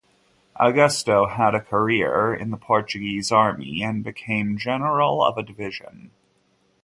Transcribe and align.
Augusto 0.59 1.29
had 1.29 1.53
a 1.53 1.61
career 1.61 2.33
in 2.33 2.49
the 2.49 2.57
Portuguese 2.57 3.31
Army 3.31 3.83
and 3.83 4.03
became 4.03 4.57
general 4.57 5.23
of 5.23 5.37
a 5.37 5.43
division. 5.43 6.09